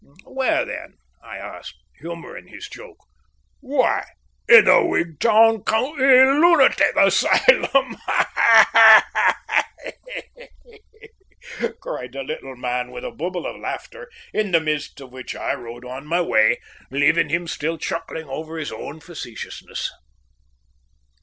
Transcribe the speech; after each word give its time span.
"Where 0.25 0.65
then?" 0.65 0.97
I 1.23 1.37
asked, 1.37 1.79
humouring 1.99 2.47
his 2.47 2.67
joke. 2.67 2.97
"Why, 3.59 4.03
in 4.49 4.65
the 4.65 4.83
Wigtown 4.83 5.63
County 5.63 6.01
Lunatic 6.01 6.95
Asylum," 6.97 7.97
cried 11.79 12.13
the 12.13 12.23
little 12.23 12.55
man, 12.55 12.89
with 12.89 13.05
a 13.05 13.11
bubble 13.11 13.45
of 13.45 13.61
laughter, 13.61 14.09
in 14.33 14.49
the 14.51 14.59
midst 14.59 14.99
of 15.01 15.11
which 15.11 15.35
I 15.35 15.53
rode 15.53 15.85
on 15.85 16.07
my 16.07 16.19
way, 16.21 16.57
leaving 16.89 17.29
him 17.29 17.45
still 17.47 17.77
chuckling 17.77 18.27
over 18.27 18.57
his 18.57 18.71
own 18.71 19.01
facetiousness. 19.01 19.91